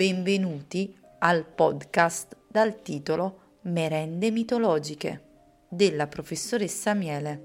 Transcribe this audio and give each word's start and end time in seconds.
Benvenuti 0.00 0.96
al 1.18 1.44
podcast 1.44 2.34
dal 2.48 2.80
titolo 2.80 3.58
Merende 3.64 4.30
mitologiche 4.30 5.24
della 5.68 6.06
professoressa 6.06 6.94
Miele. 6.94 7.44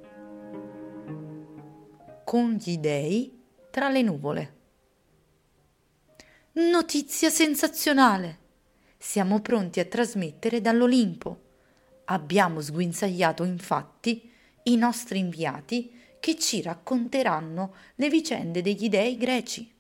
Con 2.24 2.54
gli 2.54 2.78
dei 2.78 3.44
tra 3.70 3.90
le 3.90 4.02
nuvole. 4.02 4.56
Notizia 6.54 7.30
sensazionale! 7.30 8.40
Siamo 8.98 9.42
pronti 9.42 9.82
a 9.82 9.86
trasmettere 9.86 10.62
dall'Olimpo. 10.62 11.42
Abbiamo 12.06 12.62
sguinzagliato 12.62 13.44
infatti 13.44 14.32
i 14.64 14.78
nostri 14.78 15.20
inviati 15.20 15.92
che 16.22 16.40
ci 16.40 16.62
racconteranno 16.62 17.76
le 17.96 18.08
vicende 18.08 18.62
degli 18.62 18.88
dei 18.88 19.18
greci. 19.18 19.75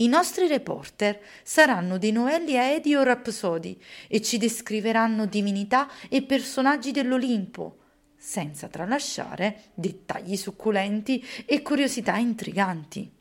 I 0.00 0.08
nostri 0.08 0.48
reporter 0.48 1.20
saranno 1.42 1.98
dei 1.98 2.10
novelli 2.10 2.56
aedi 2.56 2.94
o 2.94 3.02
rapsodi 3.02 3.78
e 4.08 4.22
ci 4.22 4.38
descriveranno 4.38 5.26
divinità 5.26 5.90
e 6.08 6.22
personaggi 6.22 6.90
dell'Olimpo, 6.90 7.76
senza 8.16 8.68
tralasciare 8.68 9.64
dettagli 9.74 10.38
succulenti 10.38 11.22
e 11.44 11.60
curiosità 11.60 12.16
intriganti. 12.16 13.12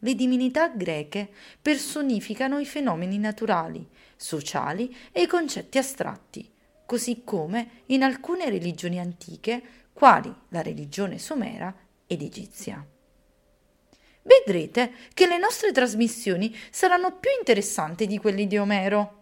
Le 0.00 0.14
divinità 0.16 0.68
greche 0.70 1.30
personificano 1.60 2.58
i 2.58 2.66
fenomeni 2.66 3.18
naturali, 3.18 3.88
sociali 4.16 4.92
e 5.12 5.22
i 5.22 5.28
concetti 5.28 5.78
astratti, 5.78 6.50
così 6.84 7.22
come 7.22 7.82
in 7.86 8.02
alcune 8.02 8.50
religioni 8.50 8.98
antiche, 8.98 9.62
quali 9.92 10.34
la 10.48 10.62
religione 10.62 11.18
somera 11.18 11.72
ed 12.08 12.22
egizia 12.22 12.84
vedrete 14.22 14.92
che 15.14 15.26
le 15.26 15.38
nostre 15.38 15.72
trasmissioni 15.72 16.56
saranno 16.70 17.16
più 17.18 17.30
interessanti 17.38 18.06
di 18.06 18.18
quelle 18.18 18.46
di 18.46 18.56
Omero. 18.58 19.20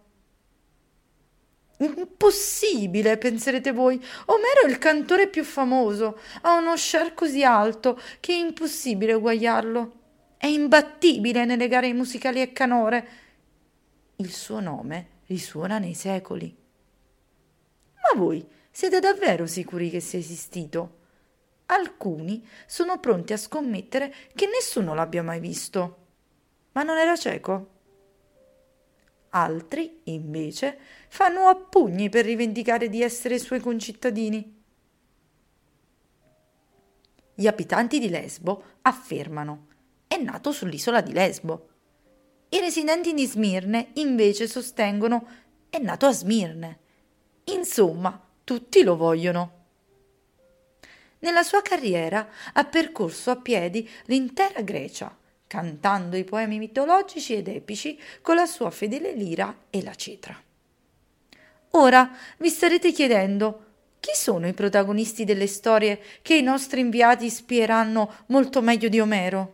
Impossibile, 1.77 3.17
penserete 3.17 3.71
voi. 3.71 3.95
Omero 4.25 4.61
è 4.65 4.69
il 4.69 4.77
cantore 4.77 5.27
più 5.27 5.43
famoso, 5.43 6.19
ha 6.41 6.53
uno 6.53 6.77
share 6.77 7.13
così 7.13 7.43
alto 7.43 7.99
che 8.19 8.33
è 8.33 8.37
impossibile 8.37 9.13
uguagliarlo. 9.13 9.99
È 10.37 10.47
imbattibile 10.47 11.45
nelle 11.45 11.67
gare 11.67 11.91
musicali 11.93 12.41
e 12.41 12.51
canore. 12.51 13.07
Il 14.17 14.31
suo 14.31 14.59
nome 14.59 15.07
risuona 15.27 15.79
nei 15.79 15.93
secoli. 15.93 16.55
Ma 17.95 18.19
voi 18.19 18.45
siete 18.69 18.99
davvero 18.99 19.45
sicuri 19.47 19.89
che 19.89 19.99
sia 19.99 20.19
esistito? 20.19 20.99
Alcuni 21.71 22.45
sono 22.65 22.99
pronti 22.99 23.33
a 23.33 23.37
scommettere 23.37 24.13
che 24.33 24.47
nessuno 24.47 24.93
l'abbia 24.93 25.23
mai 25.23 25.39
visto. 25.39 25.97
Ma 26.73 26.83
non 26.83 26.97
era 26.97 27.15
cieco? 27.15 27.69
Altri, 29.29 30.01
invece, 30.05 30.77
fanno 31.07 31.47
a 31.47 31.55
pugni 31.55 32.09
per 32.09 32.25
rivendicare 32.25 32.89
di 32.89 33.01
essere 33.01 33.39
suoi 33.39 33.59
concittadini. 33.59 34.59
Gli 37.33 37.47
abitanti 37.47 37.99
di 37.99 38.09
Lesbo 38.09 38.63
affermano 38.81 39.67
è 40.07 40.17
nato 40.17 40.51
sull'isola 40.51 41.01
di 41.01 41.13
Lesbo. 41.13 41.69
I 42.49 42.59
residenti 42.59 43.13
di 43.13 43.25
Smirne 43.25 43.91
invece 43.93 44.47
sostengono 44.47 45.25
è 45.69 45.79
nato 45.79 46.05
a 46.05 46.11
Smirne. 46.11 46.79
Insomma, 47.45 48.21
tutti 48.43 48.83
lo 48.83 48.97
vogliono. 48.97 49.60
Nella 51.21 51.43
sua 51.43 51.61
carriera 51.61 52.27
ha 52.53 52.65
percorso 52.65 53.29
a 53.31 53.35
piedi 53.35 53.87
l'intera 54.05 54.61
Grecia, 54.61 55.15
cantando 55.45 56.17
i 56.17 56.23
poemi 56.23 56.57
mitologici 56.57 57.33
ed 57.35 57.47
epici 57.47 57.99
con 58.21 58.35
la 58.35 58.45
sua 58.45 58.71
fedele 58.71 59.13
lira 59.13 59.65
e 59.69 59.83
la 59.83 59.93
cetra. 59.93 60.41
Ora 61.71 62.11
vi 62.37 62.49
starete 62.49 62.91
chiedendo 62.91 63.65
chi 63.99 64.11
sono 64.15 64.47
i 64.47 64.53
protagonisti 64.53 65.23
delle 65.23 65.45
storie 65.45 66.01
che 66.23 66.35
i 66.35 66.41
nostri 66.41 66.79
inviati 66.79 67.29
spieranno 67.29 68.23
molto 68.27 68.61
meglio 68.61 68.89
di 68.89 68.99
Omero? 68.99 69.53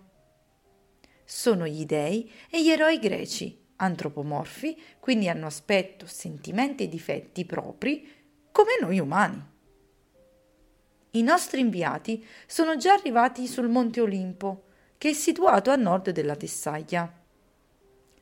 Sono 1.25 1.67
gli 1.67 1.85
dei 1.85 2.31
e 2.50 2.63
gli 2.63 2.69
eroi 2.69 2.97
greci, 2.97 3.59
antropomorfi, 3.75 4.81
quindi 5.01 5.27
hanno 5.27 5.47
aspetto, 5.47 6.06
sentimenti 6.07 6.83
e 6.83 6.88
difetti 6.88 7.44
propri 7.44 8.09
come 8.51 8.77
noi 8.79 9.00
umani. 9.00 9.56
I 11.12 11.23
nostri 11.23 11.62
inviati 11.62 12.25
sono 12.45 12.75
già 12.78 12.94
arrivati 12.94 13.47
sul 13.47 13.69
Monte 13.69 14.01
Olimpo, 14.01 14.63
che 14.97 15.09
è 15.09 15.13
situato 15.13 15.72
a 15.72 15.75
nord 15.75 16.09
della 16.09 16.35
Tessaglia. 16.35 17.12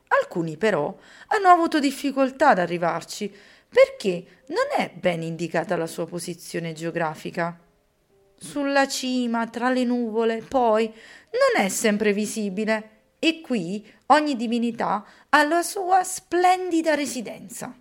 Alcuni 0.08 0.56
però 0.56 0.96
hanno 1.28 1.48
avuto 1.48 1.78
difficoltà 1.78 2.50
ad 2.50 2.58
arrivarci 2.58 3.32
perché 3.68 4.42
non 4.46 4.66
è 4.76 4.92
ben 4.94 5.22
indicata 5.22 5.76
la 5.76 5.86
sua 5.86 6.06
posizione 6.06 6.72
geografica. 6.72 7.58
Sulla 8.38 8.86
cima, 8.86 9.48
tra 9.48 9.70
le 9.70 9.84
nuvole, 9.84 10.42
poi, 10.42 10.86
non 10.86 11.64
è 11.64 11.68
sempre 11.68 12.12
visibile 12.12 12.90
e 13.18 13.40
qui 13.40 13.86
ogni 14.06 14.36
divinità 14.36 15.04
ha 15.30 15.42
la 15.44 15.62
sua 15.62 16.04
splendida 16.04 16.94
residenza. 16.94 17.74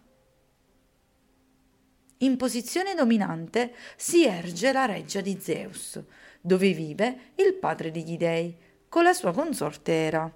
In 2.25 2.37
posizione 2.37 2.95
dominante 2.95 3.75
si 3.95 4.25
erge 4.25 4.71
la 4.71 4.85
reggia 4.85 5.21
di 5.21 5.37
Zeus, 5.39 6.01
dove 6.41 6.71
vive 6.71 7.31
il 7.35 7.53
padre 7.53 7.91
degli 7.91 8.17
dei, 8.17 8.55
con 8.89 9.03
la 9.03 9.13
sua 9.13 9.31
consorte 9.31 9.91
Era. 9.91 10.33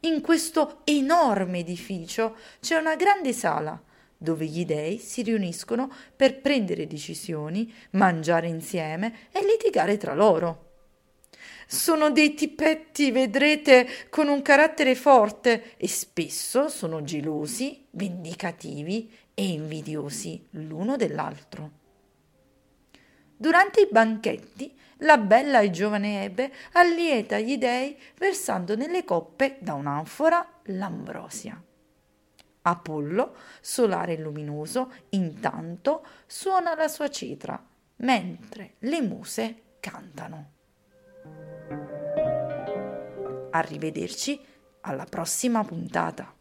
In 0.00 0.22
questo 0.22 0.80
enorme 0.84 1.58
edificio 1.58 2.36
c'è 2.60 2.76
una 2.76 2.96
grande 2.96 3.34
sala 3.34 3.78
dove 4.16 4.46
gli 4.46 4.64
dei 4.64 4.96
si 4.96 5.20
riuniscono 5.20 5.92
per 6.16 6.40
prendere 6.40 6.86
decisioni, 6.86 7.70
mangiare 7.90 8.48
insieme 8.48 9.28
e 9.32 9.44
litigare 9.44 9.98
tra 9.98 10.14
loro. 10.14 10.62
Sono 11.66 12.10
dei 12.10 12.32
tipetti, 12.32 13.10
vedrete, 13.10 13.86
con 14.08 14.28
un 14.28 14.40
carattere 14.40 14.94
forte 14.94 15.74
e 15.76 15.88
spesso 15.88 16.68
sono 16.68 17.02
gelosi, 17.02 17.84
vendicativi 17.90 19.10
e 19.38 19.48
invidiosi 19.50 20.46
l'uno 20.52 20.96
dell'altro. 20.96 21.70
Durante 23.36 23.82
i 23.82 23.88
banchetti, 23.90 24.74
la 25.00 25.18
bella 25.18 25.60
e 25.60 25.68
giovane 25.68 26.24
Ebe 26.24 26.50
allieta 26.72 27.38
gli 27.38 27.58
dei 27.58 27.94
versando 28.16 28.74
nelle 28.76 29.04
coppe 29.04 29.58
da 29.60 29.74
un'anfora 29.74 30.60
l'ambrosia. 30.68 31.62
Apollo, 32.62 33.36
solare 33.60 34.14
e 34.14 34.18
luminoso, 34.18 34.90
intanto 35.10 36.06
suona 36.26 36.74
la 36.74 36.88
sua 36.88 37.10
cetra, 37.10 37.62
mentre 37.96 38.76
le 38.78 39.02
muse 39.02 39.62
cantano. 39.80 40.52
Arrivederci 43.50 44.40
alla 44.80 45.04
prossima 45.04 45.62
puntata. 45.62 46.35